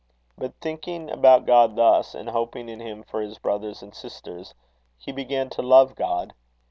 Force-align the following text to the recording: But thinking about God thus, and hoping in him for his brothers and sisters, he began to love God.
But 0.35 0.55
thinking 0.61 1.11
about 1.11 1.45
God 1.45 1.75
thus, 1.75 2.15
and 2.15 2.27
hoping 2.29 2.69
in 2.69 2.79
him 2.79 3.03
for 3.03 3.21
his 3.21 3.37
brothers 3.37 3.83
and 3.83 3.93
sisters, 3.93 4.55
he 4.97 5.11
began 5.11 5.47
to 5.51 5.61
love 5.61 5.93
God. 5.93 6.33